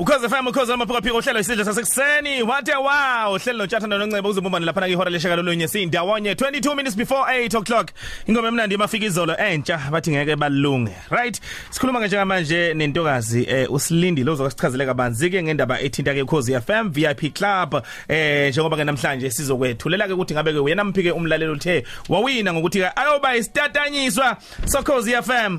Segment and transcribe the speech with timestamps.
[0.00, 2.42] ukhoze FM ukhoze amaphiko phiko uhlelo isidlo sasekuseni.
[2.42, 3.34] Wathe wow!
[3.34, 7.90] Uhlelo notshathana nonceba uzibumbana lapha kwihora leshaka lolunye sindawonye 22 minutes before 8 o'clock.
[8.26, 10.92] Ingoma emnandi mafika izolo entsha bathi ngeke balunge.
[11.10, 11.40] Right?
[11.70, 17.34] Sikhuluma nje manje nentokazi eh, usilindile ozokasichazela kabanzi ke ngendaba ethinta ke ukhoze FM VIP
[17.34, 17.82] Club.
[18.08, 22.78] Eh njengoba ke namhlanje sizokwethulela ke ukuthi ngabe ke uyena mphike umlalelo uthe wawina ngokuthi
[22.78, 25.58] ke ayoba isitatanyiswa sokhoze FM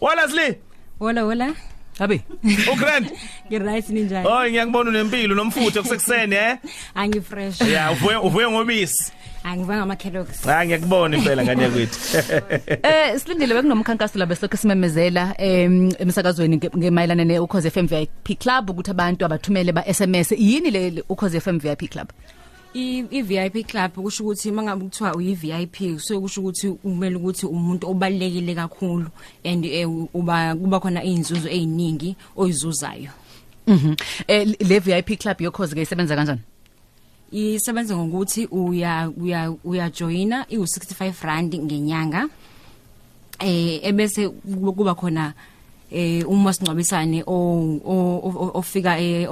[0.00, 0.56] wala sli
[0.98, 1.54] Hola hola.
[1.98, 2.20] Abi.
[2.72, 3.10] ugrand
[3.50, 4.28] Ngiright ninjani?
[4.28, 6.56] Hoy ngiyakubona unempilo nomfutho kusekuseni eh
[6.94, 7.60] Angi fresh.
[7.60, 9.12] Yeah uvuye uvuye ngobisi
[9.44, 10.46] Angivanga ama Kellogg's.
[10.46, 11.98] Ah ngiyakubona impela ngane yakwethu
[12.88, 18.70] Eh silindile bekunomkhankaso la besilokho simemezela em emsakazweni nge- ngemayelana ne Ukhoze FM VIP Club
[18.70, 22.08] ukuthi abantu abathumele ba SMS yini le Ukhoze FM VIP Club
[22.74, 27.90] I VIP club kusho ukuthi mangabe kuthiwa uyi VIP so kusho ukuthi umele ukuthi umuntu
[27.90, 29.10] obalekile kakhulu
[29.44, 33.10] and eh, uba kuba khona izinzuzo eziningi oyizuzayo.
[33.66, 33.96] Mhm
[34.28, 36.40] eh le VIP Club yokhoze ke isebenza kanjani
[37.32, 42.28] Isebenza ngokuthi uya uya uya joina i 65 rand ngenyanga.
[43.40, 45.32] Eh ebese kuba khona
[45.90, 49.28] eh uma singcwabisane o ofika eh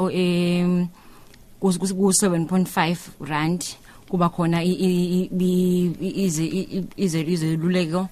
[1.61, 3.65] ku 7.5 rand
[4.09, 6.45] kuba khona ize
[6.97, 8.09] ize izeluleko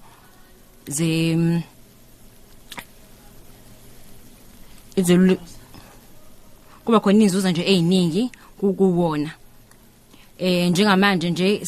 [0.87, 1.63] ze mm,
[4.97, 5.43] izeluleko
[6.85, 9.31] kuba khona izuzo nje eziningi kuwona.
[10.39, 11.63] Eh njengamanje nje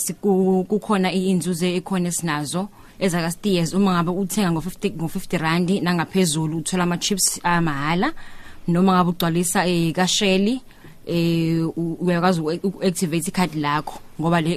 [0.69, 6.99] kukhona izinzuzo ekhona sinazo ezaka steers uma ngabe uthenga ngo50 ngo50 rand nangaphezulu uthola ama
[6.99, 8.13] chips amahala
[8.69, 10.61] noma ngabe ugcwalisa eh kasheli eh
[11.11, 14.57] u- uyakwazi uactivate icard lakho ngoba le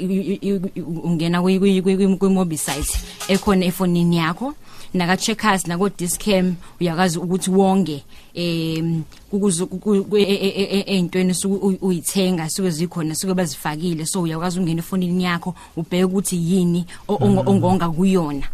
[1.04, 2.98] ungena kwi kwi- kwi- kwi mobile site
[3.28, 4.54] ekhona efonini yakho.
[4.94, 9.70] Naka checkers nako discam uyakwazi ukuthi wonge em kukuzo
[10.18, 14.06] eintweni suku uyithenga suke zikhona suke bazifakile.
[14.06, 18.48] So uyakwazi ungena efonini yakho ubheke ukuthi yini ongo- ongonga kuyona.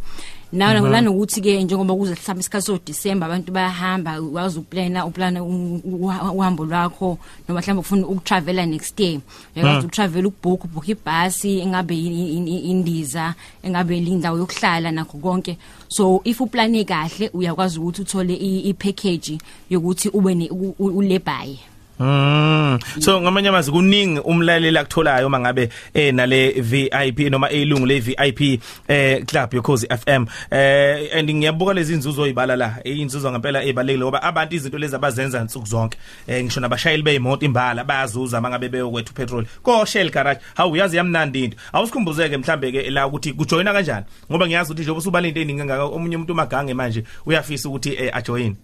[0.54, 5.82] Nawe nanokuthi ke njengoba kuze mhlawumbe isikhathi so December abantu bayahamba wazi uplana uplana u-
[5.84, 7.18] u- uhambo lwakho
[7.50, 9.20] noma mhlawumbe ufuna ukutravela next year
[9.56, 13.34] uyakwazi ukutravel ukubook book ibhasi engabe i- i- i- indiza
[13.64, 15.58] engabe lindawo yokuhlala nakho konke
[15.88, 19.38] so if uplane kahle uyakwazi ukuthi uthole i i- package
[19.70, 21.60] yokuthi ube ne- u- u- ulebaye
[22.00, 22.80] Mm.
[23.00, 28.62] So ngamanye amazwi kuningi umlaleli akutholayo uma ngabe eh nale VIP noma elungu le VIP
[28.88, 34.24] eh club yokhozi FM eh and ngiyabuka lezi inzuzo oyibala la inzuzo ngempela ebalekile ngoba
[34.24, 35.98] abantu izinto lezi abazenza insuku zonke
[36.28, 41.44] eh ngisho nabashayeli beimoto imbala bayazuza mangabe beyokwethu petrol ko Shell garage hawu yazi yamnandi
[41.44, 41.58] into.
[41.74, 45.84] Awusikhumbuzeke mhlambe ke la ukuthi kujoyina kanjani ngoba ngiyazi ukuthi njengoba usubala into eningi ngaka
[45.84, 48.56] omunye umuntu magange manje uyafisa ukuthi eh ajoin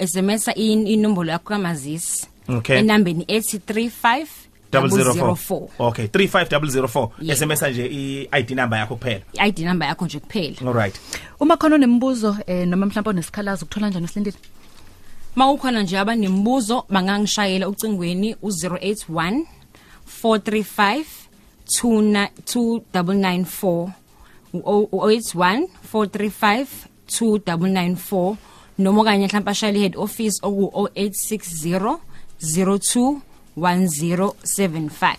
[0.06, 2.26] SMS inombolo yakho kamazisi.
[2.48, 2.78] Okay.
[2.78, 7.38] Enambeni 835 0004 okay 35004 yeah.
[7.38, 9.20] sms nje i-id number yakho kuphela.
[9.32, 10.56] I-id number yakho nje kuphela.
[10.66, 11.00] Alright
[11.40, 14.36] uma khona unembuzo eh, noma mhlawumbe unesikhalazo ukuthola njani usilindile
[15.36, 19.44] mawukhona nje abanemibuzo bangangishayela ucingweni u081
[20.22, 21.04] 435
[21.82, 23.88] 2994
[24.54, 26.66] u081 435
[27.06, 28.36] 2994
[28.78, 31.98] noma kanye mhlawumbe ashayela head office oku 0860
[32.40, 33.16] 02
[33.58, 35.14] 1075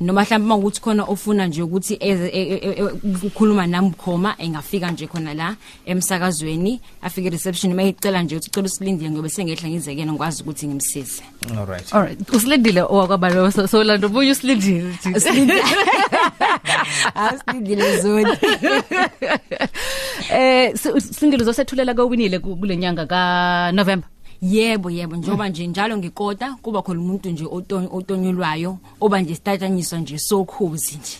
[0.00, 4.34] noma mhlawumbe mawukuthi khona ofuna nje ukuthi eze- e- e- e- e- ukukhuluma nami bukhoma
[4.38, 5.56] engafika nje khona la
[5.86, 11.22] emsakazweni afike reception mayicela nje ukuthi ucela usilindile ngoba sengehla ngizekena ngikwazi ukuthi ngimsize.
[11.58, 11.94] All right.
[11.94, 14.94] Alright usilindile owakwabalo so, so lando buye usilindile
[17.14, 18.36] asilindile zoni
[20.30, 24.08] eh si- silindile uzosethulela kowinile ku- kule nyanga ka November
[24.42, 29.98] yebo yebo njoba nje njalo ngikota kuba khona umuntu nje oton- otonyulwayo oba nje sitatanyiswa
[29.98, 31.16] nje sokhuzi nje.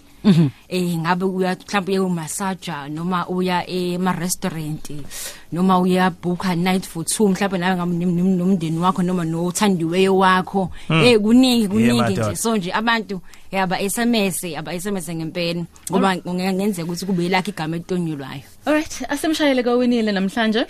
[0.69, 4.91] Eh ngabe uya mhlawumbe uya umasaja noma uya ema restaurant
[5.53, 9.25] noma uya book a night for two mhlawumbe nawe ngabe nim- nim- nomndeni wakho noma
[9.25, 10.71] nothandiweyo wakho.
[10.91, 12.27] Eh kuningi kuningi madoda.
[12.29, 12.37] nje.
[12.37, 13.21] so nje abantu
[13.53, 20.13] yaba SMS aba SMS ngempela ngoba ngenzeka ukuthi kube yilakho igama etonyulwayo alright asemshayele kowinile
[20.13, 20.67] namhlanje.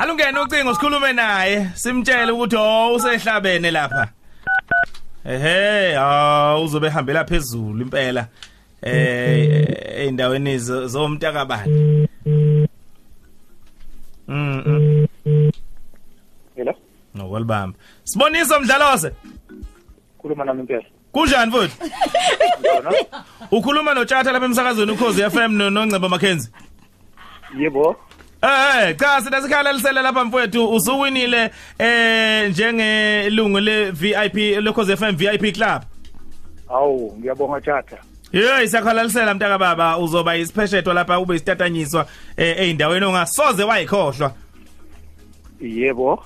[0.00, 4.08] Halungena ucingo sikhulume naye simtshele ukuthi oh usehlabene lapha.
[5.26, 8.26] Ehe, ah uzobe hambela phezulu impela.
[8.82, 12.08] Eh eindaweni zo- zomntakabani.
[14.28, 14.62] Mm.
[14.66, 15.06] mm.
[16.56, 16.72] Hello.
[17.14, 17.78] No welbamba.
[18.04, 19.10] Sibonisa mdlalose.
[20.18, 20.84] Khuluma nami impela.
[21.12, 21.76] Kunjani futhi?
[23.50, 26.50] Ukhuluma noTshatha lapha emsakazweni ukhozi FM no noNceba Mackenzie.
[27.58, 27.96] Yebo.
[28.42, 35.54] Eh cha sina sikhala lisele lapha mfowethu usuwinile eh njengelungu le VIP lokhozi FM VIP
[35.54, 35.82] Club.
[36.68, 37.96] Awu, ngiyabonga tjata.
[38.32, 42.06] Yey siyakhalalisela mntaka baba uzoba isipheshethwa lapha ube isitatanyiswa
[42.36, 44.32] eh eindaweni ongasoze wayikhohlwa.
[45.60, 46.24] Yebo.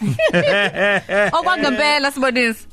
[1.38, 2.66] okwangempela sibonise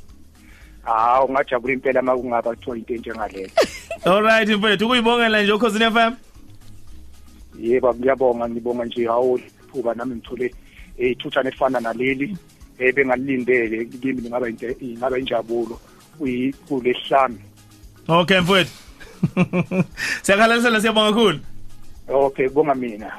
[0.84, 3.50] Hawu, ngajabula impela makungaba kuthiwa into enjengaleyo.
[4.06, 6.14] Alright mfowethu kuyibongela nje ukhozi FM.
[7.60, 9.40] Yebo, ngiyabonga ngibonga nje hawu
[9.72, 10.54] phuba nami ngithole
[10.98, 12.38] ithutha efana naleli
[12.80, 14.50] eh bengalindele kimi ngaba
[14.82, 15.80] ingaba injabulo
[16.18, 17.38] kuyi kulesihlanu.
[18.08, 18.72] Okay mfowethu.
[20.24, 21.40] Siyakhalalisela siyabonga kakhulu.
[22.08, 23.12] Okay, bonga mina.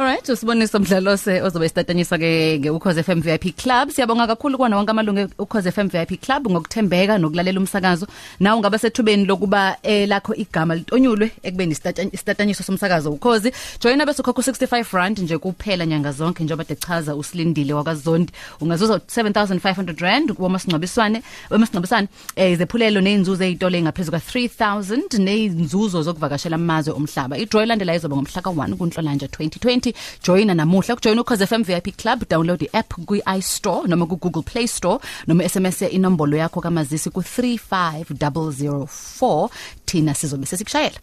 [0.00, 3.90] Alright, usibonisa umdlalose ozobe sitatanyiswa ke ngeukhoze FM VIP Club.
[3.90, 8.06] Siyabonga kakhulu kwana wonke amalungu ukhoze FM VIP Club ngokuthembeka nokulalela umsakazo.
[8.40, 11.76] Nawe ungaba sethubeni lokuba eh lakho igama litonyulwe ekubeni
[12.12, 13.52] isitatanyiswa somsakazo ukhozi.
[13.80, 18.32] Join abe sokhokho 65 rand nje kuphela nyanga zonke njengoba dechaza usilindile wakaZondi.
[18.60, 26.56] Ungazuza 7500 rand kuba masingcwabiswane, masingcwabisane eh izephulelo nezinzuzo ezitolo engaphezulu ka 3000 nezinzuzo zokuvakashela
[26.56, 27.38] amazwe omhlaba.
[27.38, 29.89] I-draw elandelayo izoba ngomhla ka1 kuNhlolanja 2020.
[30.22, 35.48] Joina namuhla ukujoin ukhoze FM VIP Club download i-app kwi-iStore noma ku-Google Play Store noma
[35.48, 39.48] SMS inombolo yakho kamazisi ku35004
[39.86, 40.98] thina sizobe sesikushayela.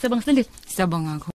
[0.00, 0.48] Sibonga silindile.
[0.66, 1.32] siyabonga kakhulu